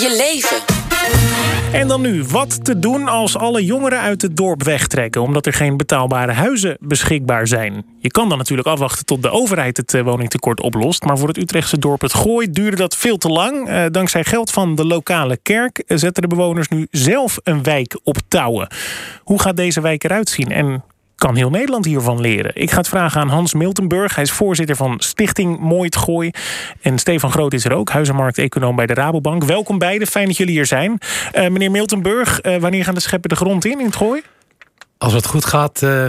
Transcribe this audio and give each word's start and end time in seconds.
Je 0.00 0.16
leven. 0.16 0.76
En 1.72 1.88
dan 1.88 2.00
nu, 2.00 2.24
wat 2.24 2.64
te 2.64 2.78
doen 2.78 3.08
als 3.08 3.36
alle 3.36 3.64
jongeren 3.64 4.00
uit 4.00 4.22
het 4.22 4.36
dorp 4.36 4.62
wegtrekken... 4.62 5.22
omdat 5.22 5.46
er 5.46 5.52
geen 5.52 5.76
betaalbare 5.76 6.32
huizen 6.32 6.76
beschikbaar 6.80 7.46
zijn. 7.46 7.84
Je 7.98 8.10
kan 8.10 8.28
dan 8.28 8.38
natuurlijk 8.38 8.68
afwachten 8.68 9.04
tot 9.04 9.22
de 9.22 9.30
overheid 9.30 9.76
het 9.76 9.94
eh, 9.94 10.02
woningtekort 10.02 10.60
oplost... 10.60 11.04
maar 11.04 11.18
voor 11.18 11.28
het 11.28 11.36
Utrechtse 11.36 11.78
dorp 11.78 12.00
Het 12.00 12.14
Gooi 12.14 12.50
duurde 12.50 12.76
dat 12.76 12.96
veel 12.96 13.16
te 13.16 13.28
lang. 13.28 13.68
Eh, 13.68 13.84
dankzij 13.90 14.24
geld 14.24 14.50
van 14.50 14.74
de 14.74 14.84
lokale 14.84 15.36
kerk 15.42 15.78
eh, 15.78 15.96
zetten 15.96 16.22
de 16.22 16.28
bewoners 16.28 16.68
nu 16.68 16.86
zelf 16.90 17.38
een 17.42 17.62
wijk 17.62 18.00
op 18.02 18.16
touwen. 18.28 18.68
Hoe 19.22 19.40
gaat 19.40 19.56
deze 19.56 19.80
wijk 19.80 20.04
eruit 20.04 20.28
zien 20.28 20.50
en 20.50 20.84
kan 21.18 21.36
heel 21.36 21.50
Nederland 21.50 21.84
hiervan 21.84 22.20
leren? 22.20 22.50
Ik 22.54 22.70
ga 22.70 22.76
het 22.76 22.88
vragen 22.88 23.20
aan 23.20 23.28
Hans 23.28 23.54
Miltenburg. 23.54 24.14
Hij 24.14 24.24
is 24.24 24.30
voorzitter 24.30 24.76
van 24.76 25.00
Stichting 25.00 25.58
Mooit 25.58 25.96
Gooi. 25.96 26.30
En 26.80 26.98
Stefan 26.98 27.30
Groot 27.30 27.52
is 27.52 27.64
er 27.64 27.72
ook, 27.72 27.90
huizenmarkt-econoom 27.90 28.76
bij 28.76 28.86
de 28.86 28.94
Rabobank. 28.94 29.44
Welkom 29.44 29.78
beiden, 29.78 30.08
fijn 30.08 30.26
dat 30.26 30.36
jullie 30.36 30.54
hier 30.54 30.66
zijn. 30.66 30.98
Uh, 31.34 31.48
meneer 31.48 31.70
Miltenburg, 31.70 32.42
uh, 32.42 32.56
wanneer 32.56 32.84
gaan 32.84 32.94
de 32.94 33.00
scheppen 33.00 33.28
de 33.28 33.36
grond 33.36 33.64
in 33.64 33.78
in 33.78 33.86
het 33.86 33.96
Gooi? 33.96 34.22
Als 34.98 35.12
het 35.12 35.26
goed 35.26 35.44
gaat, 35.44 35.82
uh, 35.82 36.04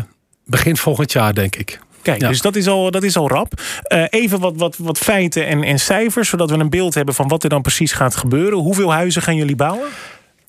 begin 0.45 0.77
volgend 0.77 1.11
jaar, 1.11 1.33
denk 1.33 1.55
ik. 1.55 1.79
Kijk, 2.01 2.21
ja. 2.21 2.27
dus 2.27 2.41
dat 2.41 2.55
is 2.55 2.67
al, 2.67 2.91
dat 2.91 3.03
is 3.03 3.17
al 3.17 3.29
rap. 3.29 3.61
Uh, 3.87 4.03
even 4.09 4.39
wat, 4.39 4.53
wat, 4.55 4.77
wat 4.77 4.97
feiten 4.97 5.47
en, 5.47 5.63
en 5.63 5.79
cijfers, 5.79 6.29
zodat 6.29 6.49
we 6.49 6.57
een 6.57 6.69
beeld 6.69 6.93
hebben 6.93 7.15
van 7.15 7.27
wat 7.27 7.43
er 7.43 7.49
dan 7.49 7.61
precies 7.61 7.91
gaat 7.91 8.15
gebeuren. 8.15 8.57
Hoeveel 8.57 8.93
huizen 8.93 9.21
gaan 9.21 9.35
jullie 9.35 9.55
bouwen? 9.55 9.87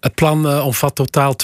Het 0.01 0.15
plan 0.15 0.47
uh, 0.47 0.67
omvat 0.67 0.95
totaal 0.95 1.35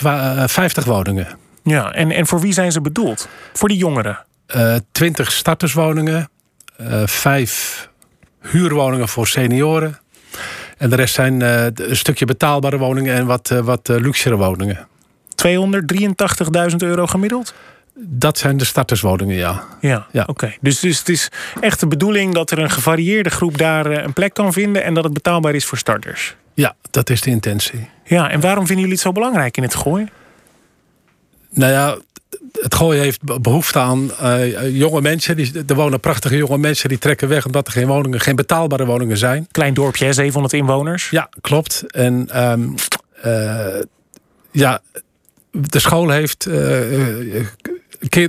50 0.46 0.84
woningen. 0.84 1.45
Ja, 1.66 1.92
en, 1.92 2.10
en 2.10 2.26
voor 2.26 2.40
wie 2.40 2.52
zijn 2.52 2.72
ze 2.72 2.80
bedoeld? 2.80 3.28
Voor 3.52 3.68
die 3.68 3.78
jongeren? 3.78 4.24
Uh, 4.56 4.76
20 4.92 5.32
starterswoningen, 5.32 6.28
vijf 7.04 7.88
huurwoningen 8.40 9.08
voor 9.08 9.26
senioren. 9.26 9.98
En 10.78 10.90
de 10.90 10.96
rest 10.96 11.14
zijn 11.14 11.40
een 11.40 11.96
stukje 11.96 12.24
betaalbare 12.24 12.78
woningen 12.78 13.14
en 13.14 13.26
wat, 13.26 13.48
wat 13.48 13.88
luxere 13.88 14.36
woningen. 14.36 14.86
283.000 16.70 16.76
euro 16.76 17.06
gemiddeld? 17.06 17.54
Dat 17.98 18.38
zijn 18.38 18.56
de 18.56 18.64
starterswoningen, 18.64 19.36
ja. 19.36 19.64
Ja, 19.80 20.06
ja. 20.12 20.20
oké. 20.20 20.30
Okay. 20.30 20.58
Dus, 20.60 20.80
dus 20.80 20.98
het 20.98 21.08
is 21.08 21.30
echt 21.60 21.80
de 21.80 21.86
bedoeling 21.86 22.34
dat 22.34 22.50
er 22.50 22.58
een 22.58 22.70
gevarieerde 22.70 23.30
groep 23.30 23.58
daar 23.58 23.86
een 23.86 24.12
plek 24.12 24.34
kan 24.34 24.52
vinden... 24.52 24.84
en 24.84 24.94
dat 24.94 25.04
het 25.04 25.12
betaalbaar 25.12 25.54
is 25.54 25.64
voor 25.64 25.78
starters? 25.78 26.36
Ja, 26.54 26.74
dat 26.90 27.10
is 27.10 27.20
de 27.20 27.30
intentie. 27.30 27.88
Ja, 28.04 28.30
en 28.30 28.40
waarom 28.40 28.66
vinden 28.66 28.84
jullie 28.84 28.98
het 28.98 29.06
zo 29.06 29.12
belangrijk 29.12 29.56
in 29.56 29.62
het 29.62 29.74
gooien? 29.74 30.10
Nou 31.56 31.72
ja, 31.72 31.96
het 32.52 32.74
gooien 32.74 33.02
heeft 33.02 33.40
behoefte 33.42 33.78
aan 33.78 34.10
uh, 34.22 34.76
jonge 34.76 35.00
mensen. 35.00 35.36
Die, 35.36 35.52
er 35.66 35.74
wonen 35.74 36.00
prachtige 36.00 36.36
jonge 36.36 36.58
mensen 36.58 36.88
die 36.88 36.98
trekken 36.98 37.28
weg 37.28 37.46
omdat 37.46 37.66
er 37.66 37.72
geen 37.72 37.86
woningen, 37.86 38.20
geen 38.20 38.36
betaalbare 38.36 38.86
woningen 38.86 39.16
zijn. 39.16 39.46
Klein 39.50 39.74
dorpje, 39.74 40.12
700 40.12 40.54
inwoners. 40.54 41.10
Ja, 41.10 41.28
klopt. 41.40 41.84
En 41.90 42.42
um, 42.50 42.74
uh, 43.24 43.66
ja, 44.50 44.80
de 45.50 45.78
school 45.78 46.10
heeft 46.10 46.46
uh, 46.46 47.46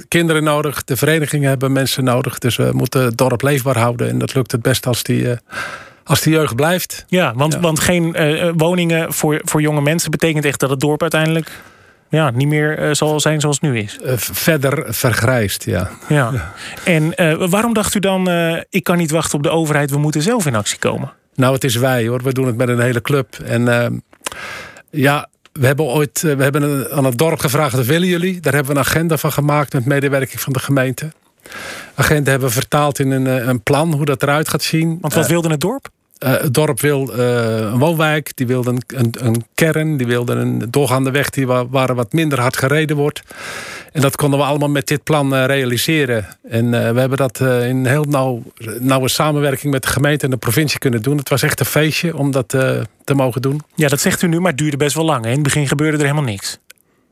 kinderen 0.08 0.44
nodig, 0.44 0.84
de 0.84 0.98
verenigingen 0.98 1.50
hebben 1.50 1.72
mensen 1.72 2.04
nodig. 2.04 2.38
Dus 2.38 2.56
we 2.56 2.70
moeten 2.74 3.02
het 3.04 3.18
dorp 3.18 3.42
leefbaar 3.42 3.78
houden. 3.78 4.10
En 4.10 4.18
dat 4.18 4.34
lukt 4.34 4.52
het 4.52 4.62
best 4.62 4.88
als 4.88 5.04
die 5.04 5.28
als 6.04 6.22
die 6.22 6.34
jeugd 6.34 6.56
blijft. 6.56 7.06
Ja, 7.08 7.34
want, 7.36 7.54
ja. 7.54 7.60
want 7.60 7.80
geen 7.80 8.16
woningen 8.58 9.14
voor, 9.14 9.42
voor 9.44 9.62
jonge 9.62 9.82
mensen 9.82 10.12
betekent 10.12 10.46
echt 10.46 10.60
dat 10.60 10.70
het 10.70 10.80
dorp 10.80 11.02
uiteindelijk 11.02 11.52
ja, 12.10 12.30
niet 12.30 12.48
meer 12.48 12.88
uh, 12.88 12.94
zal 12.94 13.20
zijn 13.20 13.40
zoals 13.40 13.60
het 13.62 13.72
nu 13.72 13.80
is. 13.80 14.00
Uh, 14.04 14.12
verder 14.18 14.94
vergrijst, 14.94 15.66
ja. 15.66 15.90
ja. 16.08 16.54
En 16.84 17.14
waarom 17.50 17.74
dacht 17.74 17.96
u 17.96 18.00
dan, 18.00 18.30
ik 18.70 18.84
kan 18.84 18.98
niet 18.98 19.12
wachten 19.12 19.38
op 19.38 19.44
de 19.44 19.50
overheid, 19.50 19.90
we 19.90 19.98
moeten 19.98 20.22
zelf 20.22 20.46
in 20.46 20.56
actie 20.56 20.80
komen? 20.80 21.14
Nou, 21.36 21.54
het 21.54 21.64
is 21.64 21.76
wij 21.76 22.08
hoor. 22.08 22.24
We 22.24 22.34
doen 22.34 22.46
het 22.46 22.58
met 22.58 22.70
een 22.70 22.80
hele 22.80 23.02
club. 23.02 23.36
En 23.46 23.68
ehm, 23.68 23.94
ja, 24.90 25.30
we 25.52 25.66
hebben 25.66 25.86
ooit 25.86 26.22
we 26.22 26.44
hebben 26.44 26.92
aan 26.92 27.06
het 27.06 27.18
dorp 27.18 27.40
gevraagd: 27.40 27.76
wat 27.76 27.86
willen 27.86 28.08
jullie? 28.08 28.40
Daar 28.40 28.54
hebben 28.54 28.74
we 28.74 28.80
een 28.80 28.86
agenda 28.86 29.18
van 29.18 29.32
gemaakt 29.32 29.74
met 29.74 29.86
medewerking 29.86 30.42
van 30.42 30.54
de 30.54 30.60
gemeente. 30.60 31.12
Agenda 31.96 32.30
hebben 32.30 32.48
we 32.48 32.54
vertaald 32.54 33.00
in 33.00 33.12
een, 33.12 33.50
een 33.50 33.64
plan 33.64 33.94
hoe 33.94 34.06
dat 34.06 34.24
eruit 34.24 34.50
gaat 34.50 34.64
zien. 34.64 34.98
Want 35.02 35.14
wat 35.14 35.28
wilde 35.28 35.50
het 35.50 35.60
dorp? 35.60 35.90
Uh, 36.20 36.32
het 36.32 36.54
dorp 36.54 36.82
wil 36.82 37.18
uh, 37.18 37.58
een 37.58 37.80
woonwijk, 37.80 38.32
die 38.36 38.48
wilde 38.48 38.70
een, 38.70 38.82
een, 38.88 39.14
een, 39.20 39.46
kern, 39.54 39.98
die 39.98 40.08
wilde 40.08 40.34
een 40.34 40.68
doorgaande 40.70 41.12
weg 41.12 41.30
die 41.30 41.48
waar, 41.48 41.96
wat 41.96 42.14
minder 42.14 42.40
hard 42.40 42.58
gereden 42.58 42.96
wordt. 42.96 43.22
En 43.92 44.02
dat 44.02 44.16
konden 44.16 44.40
we 44.40 44.46
allemaal 44.46 44.70
met 44.70 44.88
dit 44.88 45.04
plan 45.04 45.34
uh, 45.34 45.46
realiseren. 45.46 46.26
En 46.50 46.72
we 46.72 47.00
hebben 47.00 47.18
dat 47.18 47.40
in 47.40 47.86
heel 47.86 48.04
nauw, 48.04 48.44
nauwe 48.80 49.10
samenwerking 49.10 49.74
met 49.74 49.84
de 49.84 49.90
gemeente 49.90 50.26
en 50.26 50.32
de 50.32 50.38
provincie 50.38 50.80
kunnen 50.80 51.02
doen. 51.02 51.18
Het 51.18 51.30
was 51.30 51.42
echt 51.42 51.60
een 51.60 51.66
feestje 51.66 52.18
om 52.18 52.32
dat 52.32 52.50
te 52.50 53.14
mogen 53.14 53.42
doen. 53.42 53.62
Ja, 53.76 53.88
dat 53.88 54.02
zegt 54.02 54.22
u 54.22 54.28
nu, 54.28 54.40
maar 54.40 54.52
het 54.52 54.60
duurde 54.60 54.78
best 54.78 54.96
wel 54.96 55.06
lang. 55.06 55.26
In 55.26 55.32
het 55.32 55.44
begin 55.44 55.68
gebeurde 55.68 55.98
er 55.98 56.04
helemaal 56.04 56.24
niks. 56.24 56.60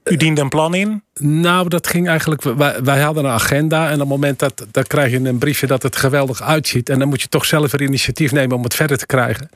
U 0.05 0.15
diende 0.15 0.41
een 0.41 0.49
plan 0.49 0.75
in? 0.75 1.03
Nou, 1.19 1.69
dat 1.69 1.87
ging 1.87 2.07
eigenlijk. 2.07 2.41
Wij, 2.83 2.99
hadden 2.99 3.25
een 3.25 3.31
agenda. 3.31 3.87
En 3.87 3.93
op 3.93 3.99
het 3.99 4.07
moment 4.07 4.39
dat. 4.39 4.65
dan 4.71 4.83
krijg 4.83 5.11
je 5.11 5.17
een 5.17 5.37
briefje 5.37 5.67
dat 5.67 5.83
het 5.83 5.95
geweldig 5.95 6.41
uitziet. 6.41 6.89
En 6.89 6.99
dan 6.99 7.07
moet 7.07 7.21
je 7.21 7.27
toch 7.27 7.45
zelf 7.45 7.73
een 7.73 7.81
initiatief 7.81 8.31
nemen 8.31 8.55
om 8.55 8.63
het 8.63 8.75
verder 8.75 8.97
te 8.97 9.05
krijgen. 9.05 9.49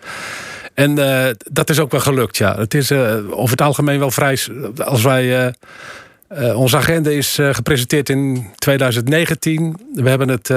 En 0.74 1.00
uh, 1.00 1.26
dat 1.52 1.70
is 1.70 1.80
ook 1.80 1.92
wel 1.92 2.00
gelukt, 2.00 2.38
ja. 2.38 2.58
Het 2.58 2.74
is 2.74 2.92
uh, 2.92 3.16
over 3.30 3.52
het 3.52 3.62
algemeen 3.62 4.00
wel 4.00 4.12
vrij. 4.12 4.40
Als 4.78 5.04
wij. 5.04 5.54
Uh, 6.38 6.60
onze 6.60 6.78
agenda 6.78 7.10
is 7.10 7.38
gepresenteerd 7.52 8.10
in 8.10 8.48
2019. 8.56 9.78
We 9.94 10.10
hebben 10.10 10.30
het 10.30 10.48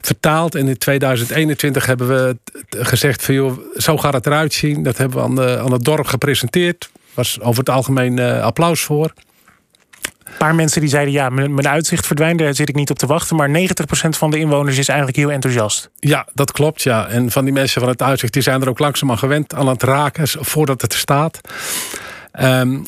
vertaald. 0.00 0.54
En 0.54 0.68
in 0.68 0.78
2021 0.78 1.86
hebben 1.86 2.08
we 2.08 2.36
gezegd: 2.70 3.22
van, 3.22 3.34
joh, 3.34 3.58
zo 3.76 3.98
gaat 3.98 4.14
het 4.14 4.26
eruit 4.26 4.52
zien. 4.52 4.82
Dat 4.82 4.96
hebben 4.96 5.18
we 5.18 5.24
aan, 5.24 5.34
de, 5.34 5.58
aan 5.58 5.72
het 5.72 5.84
dorp 5.84 6.06
gepresenteerd 6.06 6.90
was 7.14 7.40
over 7.40 7.58
het 7.58 7.70
algemeen 7.70 8.20
uh, 8.20 8.42
applaus 8.42 8.82
voor. 8.82 9.12
Een 10.24 10.40
paar 10.40 10.54
mensen 10.54 10.80
die 10.80 10.90
zeiden, 10.90 11.12
ja, 11.12 11.28
mijn 11.28 11.68
uitzicht 11.68 12.06
verdwijnt, 12.06 12.38
daar 12.38 12.54
zit 12.54 12.68
ik 12.68 12.74
niet 12.74 12.90
op 12.90 12.98
te 12.98 13.06
wachten. 13.06 13.36
Maar 13.36 13.48
90% 13.48 13.52
van 14.08 14.30
de 14.30 14.38
inwoners 14.38 14.78
is 14.78 14.88
eigenlijk 14.88 15.18
heel 15.18 15.30
enthousiast. 15.30 15.90
Ja, 15.98 16.26
dat 16.34 16.52
klopt, 16.52 16.82
ja. 16.82 17.06
En 17.06 17.30
van 17.30 17.44
die 17.44 17.52
mensen 17.52 17.80
van 17.80 17.90
het 17.90 18.02
uitzicht, 18.02 18.32
die 18.32 18.42
zijn 18.42 18.62
er 18.62 18.68
ook 18.68 18.78
langzaam 18.78 19.10
aan 19.10 19.18
gewend 19.18 19.54
aan 19.54 19.68
het 19.68 19.82
raken, 19.82 20.28
voordat 20.28 20.80
het 20.80 20.92
er 20.92 20.98
staat. 20.98 21.40
Um, 22.40 22.84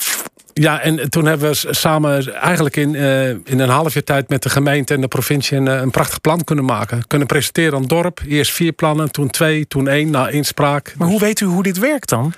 ja, 0.60 0.80
en 0.80 1.10
toen 1.10 1.26
hebben 1.26 1.50
we 1.50 1.74
samen 1.74 2.34
eigenlijk 2.34 2.76
in, 2.76 2.94
uh, 2.94 3.28
in 3.28 3.58
een 3.58 3.68
half 3.68 3.94
jaar 3.94 4.04
tijd 4.04 4.28
met 4.28 4.42
de 4.42 4.48
gemeente 4.48 4.94
en 4.94 5.00
de 5.00 5.08
provincie 5.08 5.56
een, 5.56 5.66
een, 5.66 5.90
prachtig 5.90 6.20
plan 6.20 6.44
kunnen 6.44 6.64
maken. 6.64 7.06
Kunnen 7.06 7.26
presenteren 7.26 7.74
aan 7.74 7.80
het 7.80 7.88
dorp. 7.88 8.20
Eerst 8.28 8.52
vier 8.52 8.72
plannen, 8.72 9.10
toen 9.10 9.30
twee, 9.30 9.66
toen 9.66 9.88
één, 9.88 10.10
na 10.10 10.28
inspraak. 10.28 10.94
Maar 10.98 11.08
hoe 11.08 11.20
weet 11.20 11.40
u 11.40 11.46
hoe 11.46 11.62
dit 11.62 11.78
werkt 11.78 12.08
dan? 12.08 12.32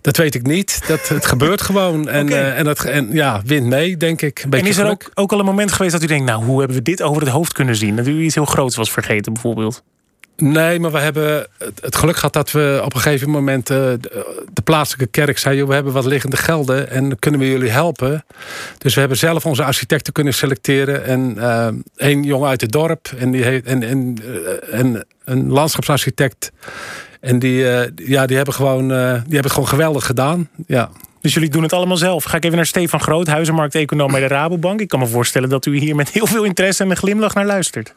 Dat 0.00 0.16
weet 0.16 0.34
ik 0.34 0.46
niet. 0.46 0.82
Dat, 0.86 1.08
het 1.08 1.26
gebeurt 1.26 1.62
gewoon. 1.70 2.08
En, 2.08 2.26
okay. 2.26 2.40
uh, 2.40 2.58
en, 2.58 2.64
dat, 2.64 2.84
en 2.84 3.08
ja, 3.12 3.42
wint 3.44 3.66
mee, 3.66 3.96
denk 3.96 4.22
ik. 4.22 4.46
en 4.50 4.66
is 4.66 4.76
er 4.76 4.88
ook, 4.88 5.10
ook 5.14 5.32
al 5.32 5.38
een 5.38 5.44
moment 5.44 5.72
geweest 5.72 5.92
dat 5.92 6.02
u 6.02 6.06
denkt, 6.06 6.26
nou, 6.26 6.44
hoe 6.44 6.58
hebben 6.58 6.76
we 6.76 6.82
dit 6.82 7.02
over 7.02 7.22
het 7.22 7.30
hoofd 7.30 7.52
kunnen 7.52 7.76
zien? 7.76 7.96
Dat 7.96 8.06
u 8.06 8.22
iets 8.22 8.34
heel 8.34 8.44
groots 8.44 8.76
was 8.76 8.90
vergeten, 8.90 9.32
bijvoorbeeld? 9.32 9.82
Nee, 10.40 10.80
maar 10.80 10.90
we 10.90 10.98
hebben 10.98 11.46
het 11.80 11.96
geluk 11.96 12.16
gehad 12.16 12.32
dat 12.32 12.50
we 12.50 12.80
op 12.84 12.94
een 12.94 13.00
gegeven 13.00 13.30
moment 13.30 13.70
uh, 13.70 13.76
de 14.52 14.62
plaatselijke 14.64 15.06
kerk 15.06 15.38
zei: 15.38 15.64
we 15.64 15.74
hebben 15.74 15.92
wat 15.92 16.04
liggende 16.04 16.36
gelden 16.36 16.90
en 16.90 17.18
kunnen 17.18 17.40
we 17.40 17.50
jullie 17.50 17.70
helpen? 17.70 18.24
Dus 18.78 18.94
we 18.94 19.00
hebben 19.00 19.18
zelf 19.18 19.46
onze 19.46 19.64
architecten 19.64 20.12
kunnen 20.12 20.34
selecteren 20.34 21.04
en 21.04 21.34
uh, 21.38 21.68
één 21.96 22.22
jongen 22.22 22.48
uit 22.48 22.60
het 22.60 22.72
dorp 22.72 23.08
en, 23.18 23.30
die 23.30 23.62
en, 23.62 23.82
en, 23.82 24.16
en 24.70 25.04
een 25.24 25.48
landschapsarchitect. 25.48 26.52
En 27.20 27.38
die, 27.38 27.64
ja, 27.96 28.26
die 28.26 28.36
hebben 28.36 28.54
gewoon, 28.54 28.88
die 28.88 28.96
hebben 28.96 29.42
het 29.42 29.52
gewoon 29.52 29.68
geweldig 29.68 30.06
gedaan. 30.06 30.48
Ja. 30.66 30.90
Dus 31.20 31.34
jullie 31.34 31.50
doen 31.50 31.62
het 31.62 31.72
allemaal 31.72 31.96
zelf. 31.96 32.24
Ga 32.24 32.36
ik 32.36 32.44
even 32.44 32.56
naar 32.56 32.66
Stefan 32.66 33.00
Groot, 33.00 33.26
huizenmarkt-econoom 33.26 34.10
bij 34.10 34.20
de 34.20 34.26
Rabobank. 34.26 34.80
Ik 34.80 34.88
kan 34.88 34.98
me 34.98 35.06
voorstellen 35.06 35.48
dat 35.48 35.66
u 35.66 35.78
hier 35.78 35.94
met 35.94 36.10
heel 36.10 36.26
veel 36.26 36.44
interesse 36.44 36.82
en 36.82 36.90
een 36.90 36.96
glimlach 36.96 37.34
naar 37.34 37.46
luistert. 37.46 37.94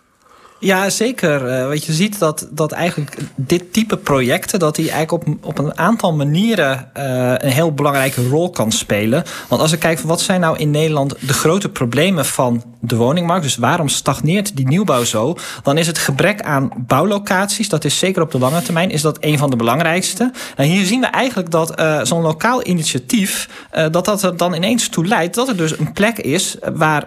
Ja, 0.64 0.90
zeker. 0.90 1.60
Uh, 1.60 1.68
wat 1.68 1.86
je 1.86 1.94
ziet 1.94 2.20
dat, 2.20 2.48
dat 2.52 2.72
eigenlijk 2.72 3.18
dit 3.36 3.74
type 3.74 3.98
projecten... 3.98 4.60
dat 4.60 4.76
die 4.76 4.92
eigenlijk 4.92 5.28
op, 5.28 5.38
op 5.42 5.58
een 5.58 5.78
aantal 5.78 6.14
manieren 6.14 6.92
uh, 6.98 7.34
een 7.38 7.52
heel 7.52 7.74
belangrijke 7.74 8.28
rol 8.28 8.50
kan 8.50 8.72
spelen. 8.72 9.24
Want 9.48 9.62
als 9.62 9.72
ik 9.72 9.80
kijk 9.80 10.00
van 10.00 10.10
wat 10.10 10.22
zijn 10.22 10.40
nou 10.40 10.58
in 10.58 10.72
Nederland 10.72 11.16
de 11.20 11.34
grote 11.34 11.70
problemen 11.70 12.26
van 12.26 12.64
de 12.80 12.96
woningmarkt... 12.96 13.44
dus 13.44 13.56
waarom 13.56 13.90
stagneert 13.90 14.56
die 14.56 14.68
nieuwbouw 14.68 15.04
zo... 15.04 15.38
dan 15.64 15.78
is 15.78 15.88
het 15.88 15.98
gebrek 15.98 16.42
aan 16.42 16.70
bouwlocaties, 16.78 17.70
dat 17.70 17.86
is 17.86 18.00
zeker 18.00 18.22
op 18.22 18.32
de 18.32 18.40
lange 18.40 18.62
termijn... 18.62 18.90
is 18.90 19.02
dat 19.02 19.18
een 19.20 19.38
van 19.38 19.50
de 19.50 19.56
belangrijkste. 19.56 20.32
En 20.56 20.66
hier 20.66 20.86
zien 20.86 21.02
we 21.02 21.08
eigenlijk 21.08 21.52
dat 21.52 21.80
uh, 21.80 22.00
zo'n 22.04 22.22
lokaal 22.22 22.66
initiatief... 22.66 23.50
dat 23.92 24.06
dat 24.06 24.24
er 24.24 24.38
dan 24.38 24.54
ineens 24.54 24.88
toe 24.88 25.06
leidt 25.06 25.36
dat 25.36 25.48
er 25.48 25.58
dus 25.58 25.80
een 25.80 25.94
plek 25.94 26.18
is... 26.18 26.58
waar 26.74 27.06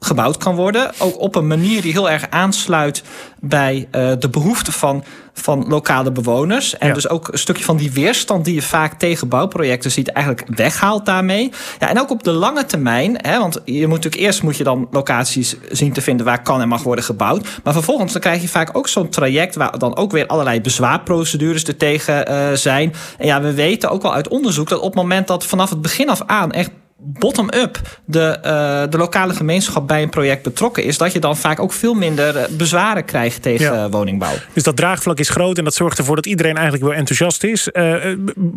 gebouwd 0.00 0.36
kan 0.36 0.54
worden. 0.54 0.90
Ook 0.98 1.20
op 1.20 1.34
een 1.34 1.46
manier 1.46 1.82
die 1.82 1.92
heel 1.92 2.10
erg 2.10 2.30
aansluit 2.30 3.02
bij 3.40 3.88
uh, 3.92 4.12
de 4.18 4.28
behoeften 4.28 4.72
van 4.72 5.04
van 5.40 5.64
lokale 5.68 6.12
bewoners. 6.12 6.78
En 6.78 6.94
dus 6.94 7.08
ook 7.08 7.28
een 7.28 7.38
stukje 7.38 7.64
van 7.64 7.76
die 7.76 7.92
weerstand 7.92 8.44
die 8.44 8.54
je 8.54 8.62
vaak 8.62 8.98
tegen 8.98 9.28
bouwprojecten 9.28 9.90
ziet, 9.90 10.08
eigenlijk 10.08 10.56
weghaalt 10.56 11.06
daarmee. 11.06 11.52
Ja, 11.78 11.88
en 11.88 12.00
ook 12.00 12.10
op 12.10 12.22
de 12.22 12.30
lange 12.30 12.64
termijn, 12.64 13.16
hè, 13.20 13.38
want 13.38 13.60
je 13.64 13.86
moet 13.86 13.96
natuurlijk 13.96 14.22
eerst 14.22 14.42
moet 14.42 14.56
je 14.56 14.64
dan 14.64 14.88
locaties 14.90 15.56
zien 15.70 15.92
te 15.92 16.00
vinden 16.00 16.26
waar 16.26 16.42
kan 16.42 16.60
en 16.60 16.68
mag 16.68 16.82
worden 16.82 17.04
gebouwd. 17.04 17.48
Maar 17.64 17.72
vervolgens 17.72 18.12
dan 18.12 18.20
krijg 18.20 18.42
je 18.42 18.48
vaak 18.48 18.76
ook 18.76 18.88
zo'n 18.88 19.08
traject 19.08 19.54
waar 19.54 19.78
dan 19.78 19.96
ook 19.96 20.10
weer 20.10 20.26
allerlei 20.26 20.60
bezwaarprocedures 20.60 21.64
er 21.64 21.76
tegen 21.76 22.30
uh, 22.30 22.52
zijn. 22.52 22.94
En 23.18 23.26
ja, 23.26 23.40
we 23.40 23.54
weten 23.54 23.90
ook 23.90 24.02
al 24.02 24.14
uit 24.14 24.28
onderzoek 24.28 24.68
dat 24.68 24.78
op 24.78 24.84
het 24.84 24.94
moment 24.94 25.26
dat 25.26 25.44
vanaf 25.44 25.70
het 25.70 25.82
begin 25.82 26.08
af 26.08 26.22
aan 26.26 26.52
echt 26.52 26.70
bottom-up 27.00 28.00
de, 28.04 28.38
uh, 28.44 28.90
de 28.90 28.96
lokale 28.96 29.34
gemeenschap 29.34 29.86
bij 29.86 30.02
een 30.02 30.08
project 30.08 30.42
betrokken 30.42 30.84
is, 30.84 30.98
dat 30.98 31.12
je 31.12 31.18
dan 31.18 31.36
vaak 31.36 31.60
ook 31.60 31.72
veel 31.72 31.94
minder 31.94 32.36
eh, 32.36 32.48
bezwaren 32.50 33.04
krijgt 33.04 33.42
tegen 33.42 33.74
ja. 33.74 33.88
woningbouw. 33.88 34.34
Dus 34.52 34.62
dat 34.62 34.76
draagvlak 34.76 35.18
is 35.18 35.28
groot 35.28 35.58
en 35.58 35.64
dat 35.64 35.74
zorgt 35.74 35.98
ervoor 35.98 36.16
dat 36.16 36.26
iedereen 36.26 36.54
eigenlijk 36.54 36.84
wel 36.84 36.94
enthousiast 36.94 37.44
is. 37.44 37.68
Uh, 37.72 37.94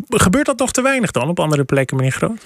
gebeurt 0.08 0.46
dat 0.46 0.58
nog 0.58 0.72
te 0.72 0.82
weinig 0.82 1.10
dan 1.10 1.28
op 1.28 1.40
andere 1.40 1.64
plekken, 1.64 1.96
meneer 1.96 2.12
Groot? 2.12 2.40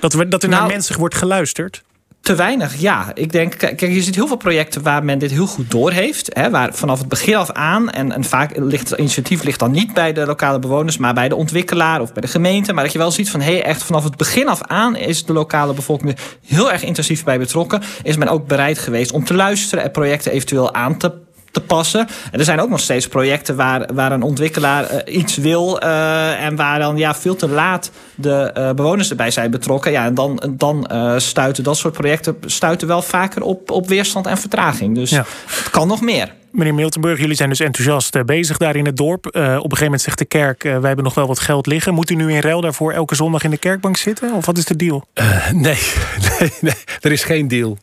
Dat, 0.00 0.12
we, 0.12 0.28
dat 0.28 0.42
er 0.42 0.48
nou, 0.48 0.60
naar 0.60 0.70
mensen 0.70 0.98
wordt 0.98 1.14
geluisterd? 1.14 1.82
Te 2.26 2.34
weinig, 2.34 2.76
ja. 2.76 3.10
Ik 3.14 3.32
denk, 3.32 3.58
kijk, 3.58 3.80
je 3.80 4.02
ziet 4.02 4.14
heel 4.14 4.26
veel 4.26 4.36
projecten 4.36 4.82
waar 4.82 5.04
men 5.04 5.18
dit 5.18 5.30
heel 5.30 5.46
goed 5.46 5.70
doorheeft. 5.70 6.34
Hè, 6.34 6.50
waar 6.50 6.74
vanaf 6.74 6.98
het 6.98 7.08
begin 7.08 7.34
af 7.34 7.50
aan, 7.50 7.90
en, 7.90 8.12
en 8.12 8.24
vaak 8.24 8.56
ligt 8.56 8.90
het 8.90 8.98
initiatief 8.98 9.42
ligt 9.42 9.58
dan 9.58 9.70
niet 9.70 9.94
bij 9.94 10.12
de 10.12 10.26
lokale 10.26 10.58
bewoners, 10.58 10.96
maar 10.96 11.14
bij 11.14 11.28
de 11.28 11.34
ontwikkelaar 11.34 12.00
of 12.00 12.12
bij 12.12 12.22
de 12.22 12.28
gemeente. 12.28 12.72
Maar 12.72 12.84
dat 12.84 12.92
je 12.92 12.98
wel 12.98 13.10
ziet 13.10 13.30
van 13.30 13.40
hé, 13.40 13.56
echt 13.56 13.82
vanaf 13.82 14.04
het 14.04 14.16
begin 14.16 14.48
af 14.48 14.62
aan 14.62 14.96
is 14.96 15.24
de 15.24 15.32
lokale 15.32 15.74
bevolking 15.74 16.16
heel 16.46 16.72
erg 16.72 16.82
intensief 16.82 17.24
bij 17.24 17.38
betrokken. 17.38 17.82
Is 18.02 18.16
men 18.16 18.28
ook 18.28 18.46
bereid 18.46 18.78
geweest 18.78 19.12
om 19.12 19.24
te 19.24 19.34
luisteren 19.34 19.84
en 19.84 19.90
projecten 19.90 20.32
eventueel 20.32 20.74
aan 20.74 20.96
te 20.96 21.25
te 21.56 21.66
passen. 21.66 22.06
En 22.30 22.38
er 22.38 22.44
zijn 22.44 22.60
ook 22.60 22.68
nog 22.68 22.80
steeds 22.80 23.08
projecten 23.08 23.56
waar, 23.56 23.88
waar 23.94 24.12
een 24.12 24.22
ontwikkelaar 24.22 24.92
uh, 24.92 25.16
iets 25.16 25.36
wil. 25.36 25.82
Uh, 25.82 26.44
en 26.44 26.56
waar 26.56 26.78
dan 26.78 26.96
ja, 26.96 27.14
veel 27.14 27.36
te 27.36 27.48
laat 27.48 27.90
de 28.14 28.54
uh, 28.56 28.70
bewoners 28.70 29.10
erbij 29.10 29.30
zijn 29.30 29.50
betrokken. 29.50 29.92
Ja, 29.92 30.04
en 30.04 30.14
dan, 30.14 30.42
dan 30.50 30.88
stuiten 31.16 31.64
dat 31.64 31.76
soort 31.76 31.94
projecten 31.94 32.36
stuiten 32.46 32.88
wel 32.88 33.02
vaker 33.02 33.42
op, 33.42 33.70
op 33.70 33.88
weerstand 33.88 34.26
en 34.26 34.38
vertraging. 34.38 34.94
Dus 34.94 35.10
ja. 35.10 35.24
het 35.46 35.70
kan 35.70 35.88
nog 35.88 36.00
meer. 36.00 36.32
Meneer 36.56 36.74
Miltenburg, 36.74 37.18
jullie 37.18 37.36
zijn 37.36 37.48
dus 37.48 37.60
enthousiast 37.60 38.24
bezig 38.24 38.56
daar 38.56 38.76
in 38.76 38.86
het 38.86 38.96
dorp. 38.96 39.26
Uh, 39.26 39.42
op 39.42 39.46
een 39.46 39.60
gegeven 39.60 39.84
moment 39.84 40.02
zegt 40.02 40.18
de 40.18 40.24
kerk, 40.24 40.64
uh, 40.64 40.72
wij 40.72 40.86
hebben 40.86 41.04
nog 41.04 41.14
wel 41.14 41.26
wat 41.26 41.38
geld 41.38 41.66
liggen. 41.66 41.94
Moet 41.94 42.10
u 42.10 42.14
nu 42.14 42.32
in 42.32 42.40
ruil 42.40 42.60
daarvoor 42.60 42.92
elke 42.92 43.14
zondag 43.14 43.42
in 43.42 43.50
de 43.50 43.56
kerkbank 43.56 43.96
zitten? 43.96 44.32
Of 44.32 44.46
wat 44.46 44.58
is 44.58 44.64
de 44.64 44.76
deal? 44.76 45.06
Uh, 45.14 45.50
nee, 45.50 45.78
nee, 46.38 46.52
nee, 46.60 46.74
er 47.00 47.12
is 47.12 47.24
geen 47.24 47.48
deal. 47.48 47.78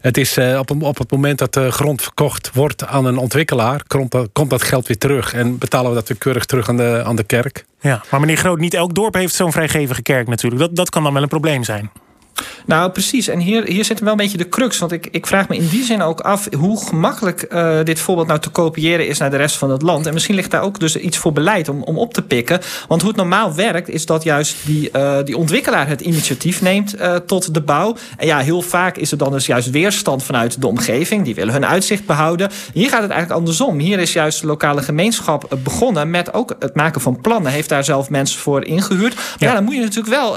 Het 0.00 0.16
is 0.16 0.38
op, 0.38 0.82
op 0.82 0.98
het 0.98 1.10
moment 1.10 1.38
dat 1.38 1.54
de 1.54 1.70
grond 1.70 2.02
verkocht 2.02 2.50
wordt 2.52 2.86
aan 2.86 3.04
een 3.04 3.16
ontwikkelaar... 3.16 3.82
komt, 3.86 4.16
komt 4.32 4.50
dat 4.50 4.62
geld 4.62 4.86
weer 4.86 4.98
terug 4.98 5.34
en 5.34 5.58
betalen 5.58 5.90
we 5.90 5.96
dat 5.96 6.08
weer 6.08 6.18
keurig 6.18 6.44
terug 6.44 6.68
aan 6.68 6.76
de, 6.76 7.02
aan 7.04 7.16
de 7.16 7.24
kerk. 7.24 7.64
Ja, 7.80 8.02
maar 8.10 8.20
meneer 8.20 8.36
Groot, 8.36 8.58
niet 8.58 8.74
elk 8.74 8.94
dorp 8.94 9.14
heeft 9.14 9.34
zo'n 9.34 9.52
vrijgevige 9.52 10.02
kerk 10.02 10.28
natuurlijk. 10.28 10.60
Dat, 10.62 10.76
dat 10.76 10.90
kan 10.90 11.02
dan 11.02 11.12
wel 11.12 11.22
een 11.22 11.28
probleem 11.28 11.64
zijn. 11.64 11.90
Nou, 12.66 12.90
precies. 12.90 13.28
En 13.28 13.38
hier, 13.38 13.64
hier 13.64 13.84
zit 13.84 14.00
wel 14.00 14.10
een 14.10 14.16
beetje 14.16 14.38
de 14.38 14.48
crux. 14.48 14.78
Want 14.78 14.92
ik, 14.92 15.08
ik 15.10 15.26
vraag 15.26 15.48
me 15.48 15.56
in 15.56 15.68
die 15.68 15.84
zin 15.84 16.02
ook 16.02 16.20
af 16.20 16.48
hoe 16.58 16.86
gemakkelijk 16.86 17.46
uh, 17.52 17.78
dit 17.84 18.00
voorbeeld 18.00 18.26
nou 18.26 18.40
te 18.40 18.50
kopiëren 18.50 19.08
is 19.08 19.18
naar 19.18 19.30
de 19.30 19.36
rest 19.36 19.56
van 19.56 19.70
het 19.70 19.82
land. 19.82 20.06
En 20.06 20.12
misschien 20.12 20.34
ligt 20.34 20.50
daar 20.50 20.62
ook 20.62 20.80
dus 20.80 20.96
iets 20.96 21.16
voor 21.16 21.32
beleid 21.32 21.68
om, 21.68 21.82
om 21.82 21.98
op 21.98 22.14
te 22.14 22.22
pikken. 22.22 22.60
Want 22.88 23.00
hoe 23.00 23.10
het 23.10 23.18
normaal 23.18 23.54
werkt, 23.54 23.88
is 23.88 24.06
dat 24.06 24.22
juist 24.22 24.56
die, 24.64 24.90
uh, 24.92 25.16
die 25.24 25.36
ontwikkelaar 25.36 25.88
het 25.88 26.00
initiatief 26.00 26.62
neemt 26.62 27.00
uh, 27.00 27.14
tot 27.14 27.54
de 27.54 27.60
bouw. 27.60 27.96
En 28.16 28.26
ja, 28.26 28.38
heel 28.38 28.62
vaak 28.62 28.96
is 28.96 29.10
er 29.12 29.18
dan 29.18 29.32
dus 29.32 29.46
juist 29.46 29.70
weerstand 29.70 30.22
vanuit 30.22 30.60
de 30.60 30.66
omgeving. 30.66 31.24
Die 31.24 31.34
willen 31.34 31.52
hun 31.52 31.66
uitzicht 31.66 32.06
behouden. 32.06 32.50
Hier 32.72 32.88
gaat 32.88 33.02
het 33.02 33.10
eigenlijk 33.10 33.40
andersom. 33.40 33.78
Hier 33.78 33.98
is 33.98 34.12
juist 34.12 34.40
de 34.40 34.46
lokale 34.46 34.82
gemeenschap 34.82 35.58
begonnen 35.62 36.10
met 36.10 36.34
ook 36.34 36.56
het 36.58 36.74
maken 36.74 37.00
van 37.00 37.20
plannen. 37.20 37.52
Heeft 37.52 37.68
daar 37.68 37.84
zelf 37.84 38.10
mensen 38.10 38.40
voor 38.40 38.64
ingehuurd. 38.64 39.14
Maar 39.14 39.24
ja, 39.38 39.46
ja 39.46 39.54
dan 39.54 39.64
moet 39.64 39.74
je 39.74 39.80
natuurlijk 39.80 40.14
wel 40.14 40.36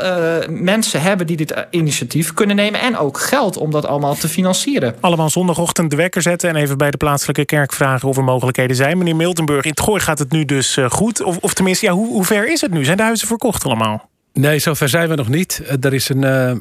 mensen 0.50 1.02
hebben 1.02 1.28
die 1.28 1.38
dit 1.38 1.54
initiatief 1.70 1.99
kunnen 2.34 2.56
nemen. 2.56 2.82
En 2.82 2.98
ook 2.98 3.20
geld 3.20 3.58
om 3.58 3.72
dat 3.72 3.86
allemaal 3.86 4.16
te 4.16 4.28
financieren. 4.28 4.96
Allemaal 5.00 5.30
zondagochtend 5.30 5.90
de 5.90 5.96
wekker 5.96 6.22
zetten 6.22 6.50
en 6.50 6.56
even 6.56 6.78
bij 6.78 6.92
de 6.92 6.98
plaatselijke 6.98 7.46
kerk 7.46 7.74
vragen 7.74 8.10
of 8.10 8.18
er 8.18 8.24
mogelijkheden 8.24 8.76
zijn. 8.76 8.98
Meneer 8.98 9.16
Miltenburg, 9.16 9.64
in 9.64 9.70
het 9.70 9.80
gooi 9.80 10.02
gaat 10.02 10.20
het 10.20 10.32
nu 10.32 10.46
dus 10.46 10.78
eh, 10.78 10.90
goed. 10.90 11.22
Of, 11.22 11.38
of 11.38 11.54
tenminste, 11.54 11.86
ja, 11.86 11.92
hoe, 11.92 12.08
hoe 12.08 12.26
ver 12.26 12.52
is 12.52 12.62
het 12.62 12.72
nu? 12.72 12.86
Zijn 12.86 12.98
de 12.98 13.04
huizen 13.04 13.28
verkocht 13.28 13.66
allemaal? 13.66 14.10
Nee, 14.34 14.60
zover 14.60 14.90
zijn 14.90 15.10
we 15.10 15.16
nog 15.16 15.28
niet. 15.28 15.62
Eh, 15.66 15.76
er 15.80 15.94
is 15.94 16.10
een 16.10 16.22
uh, 16.22 16.52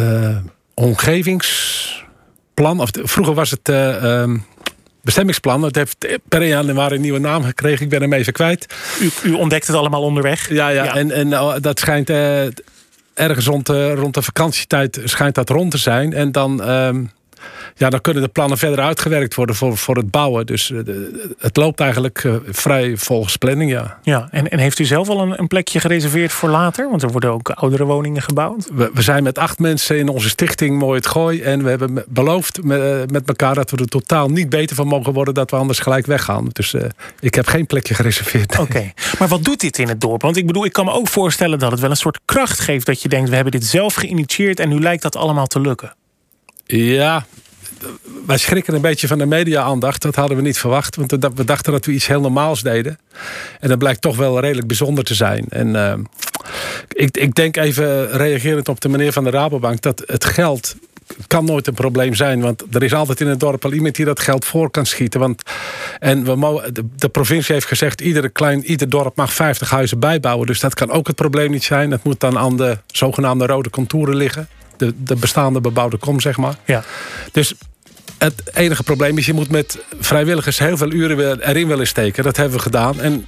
uh, 0.00 0.36
omgevingsplan. 0.74 2.80
Of, 2.80 2.88
vroeger 2.92 3.34
was 3.34 3.50
het. 3.50 3.68
Uh, 3.68 4.24
bestemmingsplan. 5.02 5.62
Het 5.62 5.74
heeft 5.74 6.18
per 6.28 6.46
januari 6.46 6.94
een 6.94 7.00
nieuwe 7.00 7.18
naam 7.18 7.44
gekregen. 7.44 7.84
Ik 7.84 7.90
ben 7.90 8.00
hem 8.00 8.12
even 8.12 8.32
kwijt. 8.32 8.74
U, 9.00 9.10
u 9.22 9.32
ontdekt 9.32 9.66
het 9.66 9.76
allemaal 9.76 10.02
onderweg? 10.02 10.48
Ja, 10.48 10.68
ja, 10.68 10.84
ja. 10.84 10.96
En, 10.96 11.10
en 11.10 11.30
dat 11.60 11.78
schijnt 11.78 12.08
ergens 13.14 13.46
rond 13.46 13.66
de, 13.66 13.94
rond 13.94 14.14
de 14.14 14.22
vakantietijd 14.22 15.00
schijnt 15.04 15.34
dat 15.34 15.48
rond 15.48 15.70
te 15.70 15.78
zijn. 15.78 16.12
En 16.12 16.32
dan, 16.32 16.70
um, 16.70 17.10
ja, 17.76 17.90
dan 17.90 18.00
kunnen 18.00 18.22
de 18.22 18.28
plannen 18.28 18.58
verder 18.58 18.84
uitgewerkt 18.84 19.34
worden 19.34 19.54
voor, 19.54 19.76
voor 19.76 19.96
het 19.96 20.10
bouwen. 20.10 20.46
Dus 20.46 20.70
uh, 20.70 20.80
het 21.38 21.56
loopt 21.56 21.80
eigenlijk 21.80 22.24
uh, 22.24 22.34
vrij 22.48 22.96
volgens 22.96 23.36
planning, 23.36 23.70
ja. 23.70 23.98
Ja, 24.02 24.28
en, 24.30 24.48
en 24.48 24.58
heeft 24.58 24.78
u 24.78 24.84
zelf 24.84 25.08
al 25.08 25.20
een, 25.20 25.38
een, 25.38 25.46
plekje 25.46 25.80
gereserveerd 25.80 26.32
voor 26.32 26.48
later? 26.48 26.90
Want 26.90 27.02
er 27.02 27.10
worden 27.10 27.30
ook 27.30 27.50
oudere 27.50 27.84
woningen 27.84 28.22
gebouwd. 28.22 28.68
We, 28.74 28.90
we 28.94 29.02
zijn 29.02 29.22
met 29.22 29.38
acht 29.38 29.58
mensen 29.58 29.98
in 29.98 30.08
onze 30.08 30.28
stichting 30.28 30.78
Mooi 30.78 30.96
het 30.96 31.06
Gooi. 31.06 31.42
En 31.42 31.62
we 31.62 31.68
hebben 31.68 32.04
beloofd 32.08 32.62
met, 32.62 32.80
uh, 32.80 33.00
met 33.06 33.28
elkaar 33.28 33.54
dat 33.54 33.70
we 33.70 33.76
er 33.76 33.86
totaal 33.86 34.28
niet 34.28 34.48
beter 34.48 34.76
van 34.76 34.86
mogen 34.86 35.12
worden... 35.12 35.34
dat 35.34 35.50
we 35.50 35.56
anders 35.56 35.78
gelijk 35.78 36.06
weggaan. 36.06 36.48
Dus 36.52 36.74
ik 37.20 37.34
heb 37.34 37.46
geen 37.46 37.66
plekje 37.66 37.94
gereserveerd. 37.94 38.52
Oké, 38.52 38.60
okay. 38.60 38.94
maar 39.18 39.28
wat 39.28 39.44
doet 39.44 39.60
dit 39.60 39.78
in 39.78 39.88
het 39.88 40.00
dorp? 40.00 40.22
Want 40.22 40.36
ik 40.36 40.46
bedoel, 40.46 40.64
ik 40.64 40.72
kan 40.72 40.84
me 40.84 40.92
ook 40.92 41.08
voorstellen 41.08 41.58
dat 41.58 41.70
het 41.70 41.80
wel 41.80 41.90
een 41.90 41.96
soort 41.96 42.20
kracht 42.24 42.60
geeft... 42.60 42.86
dat 42.86 43.02
je 43.02 43.08
denkt, 43.08 43.28
we 43.28 43.34
hebben 43.34 43.52
dit 43.52 43.64
zelf 43.64 43.94
geïnitieerd... 43.94 44.60
en 44.60 44.68
nu 44.68 44.80
lijkt 44.80 45.02
dat 45.02 45.16
allemaal 45.16 45.46
te 45.46 45.60
lukken. 45.60 45.94
Ja, 46.70 47.26
wij 48.26 48.38
schrikken 48.38 48.74
een 48.74 48.80
beetje 48.80 49.06
van 49.06 49.18
de 49.18 49.26
media-aandacht. 49.26 50.02
Dat 50.02 50.14
hadden 50.14 50.36
we 50.36 50.42
niet 50.42 50.58
verwacht. 50.58 50.96
Want 50.96 51.10
we 51.10 51.44
dachten 51.44 51.72
dat 51.72 51.86
we 51.86 51.92
iets 51.92 52.06
heel 52.06 52.20
normaals 52.20 52.62
deden. 52.62 52.98
En 53.60 53.68
dat 53.68 53.78
blijkt 53.78 54.00
toch 54.00 54.16
wel 54.16 54.40
redelijk 54.40 54.66
bijzonder 54.66 55.04
te 55.04 55.14
zijn. 55.14 55.44
En 55.48 55.68
uh, 55.68 55.92
ik, 56.88 57.16
ik 57.16 57.34
denk 57.34 57.56
even 57.56 58.10
reagerend 58.10 58.68
op 58.68 58.80
de 58.80 58.88
meneer 58.88 59.12
van 59.12 59.24
de 59.24 59.30
Rabobank... 59.30 59.80
dat 59.80 60.02
het 60.06 60.24
geld 60.24 60.76
kan 61.26 61.44
nooit 61.44 61.66
een 61.66 61.74
probleem 61.74 62.14
zijn. 62.14 62.40
Want 62.40 62.64
er 62.70 62.82
is 62.82 62.94
altijd 62.94 63.20
in 63.20 63.26
het 63.26 63.40
dorp 63.40 63.64
al 63.64 63.72
iemand 63.72 63.94
die 63.94 64.04
dat 64.04 64.20
geld 64.20 64.44
voor 64.44 64.70
kan 64.70 64.86
schieten. 64.86 65.20
Want, 65.20 65.42
en 65.98 66.24
we 66.24 66.70
de, 66.72 66.84
de, 66.96 67.08
provincie 67.08 67.54
heeft 67.54 67.66
gezegd... 67.66 68.00
Ieder, 68.00 68.30
klein, 68.30 68.64
ieder 68.64 68.88
dorp 68.88 69.16
mag 69.16 69.32
50 69.32 69.70
huizen 69.70 69.98
bijbouwen. 69.98 70.46
Dus 70.46 70.60
dat 70.60 70.74
kan 70.74 70.90
ook 70.90 71.06
het 71.06 71.16
probleem 71.16 71.50
niet 71.50 71.64
zijn. 71.64 71.90
Dat 71.90 72.04
moet 72.04 72.20
dan 72.20 72.38
aan 72.38 72.56
de 72.56 72.78
zogenaamde 72.86 73.46
rode 73.46 73.70
contouren 73.70 74.16
liggen. 74.16 74.48
De, 74.80 74.94
de 74.96 75.16
bestaande 75.16 75.60
bebouwde 75.60 75.96
kom, 75.96 76.20
zeg 76.20 76.36
maar. 76.36 76.54
Ja. 76.64 76.84
Dus 77.32 77.54
het 78.18 78.42
enige 78.54 78.82
probleem 78.82 79.18
is, 79.18 79.26
je 79.26 79.32
moet 79.32 79.50
met 79.50 79.78
vrijwilligers 80.00 80.58
heel 80.58 80.76
veel 80.76 80.92
uren 80.92 81.48
erin 81.48 81.68
willen 81.68 81.86
steken. 81.86 82.24
Dat 82.24 82.36
hebben 82.36 82.56
we 82.56 82.62
gedaan. 82.62 83.00
En 83.00 83.26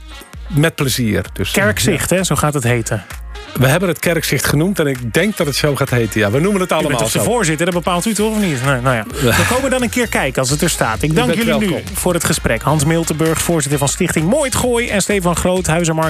met 0.49 0.75
plezier. 0.75 1.25
Dus, 1.33 1.51
Kerkzicht, 1.51 2.11
hè? 2.11 2.25
zo 2.25 2.35
gaat 2.35 2.55
het 2.55 2.63
heten. 2.63 3.05
We 3.53 3.67
hebben 3.67 3.89
het 3.89 3.99
kerkzicht 3.99 4.47
genoemd 4.47 4.79
en 4.79 4.87
ik 4.87 5.13
denk 5.13 5.37
dat 5.37 5.47
het 5.47 5.57
zo 5.57 5.77
gaat 5.77 5.91
heten. 5.91 6.21
Ja, 6.21 6.31
we 6.31 6.41
noemen 6.41 6.61
het 6.61 6.73
allemaal. 6.73 7.01
als 7.01 7.13
de 7.13 7.21
voorzitter, 7.21 7.67
dat 7.67 7.75
bepaalt 7.75 8.07
u 8.07 8.15
toch 8.15 8.31
of 8.31 8.41
niet? 8.41 8.65
Nee, 8.65 8.81
nou 8.81 8.97
ja. 8.97 9.05
We 9.21 9.47
komen 9.55 9.71
dan 9.71 9.83
een 9.83 9.91
keer 9.91 10.09
kijken 10.09 10.41
als 10.41 10.51
het 10.51 10.63
er 10.63 10.71
staat. 10.71 11.03
Ik 11.03 11.15
dank 11.15 11.35
jullie 11.35 11.45
welkom. 11.45 11.69
nu 11.69 11.83
voor 11.95 12.15
het 12.15 12.25
gesprek. 12.25 12.63
Hans 12.63 12.85
Miltenburg, 12.85 13.43
voorzitter 13.43 13.79
van 13.79 13.89
Stichting 13.89 14.29
Mooi 14.29 14.45
het 14.45 14.55
Gooi... 14.55 14.89
en 14.89 15.03
Stefan 15.03 15.37
Groot, 15.37 15.67
huizenmarkt 15.67 16.01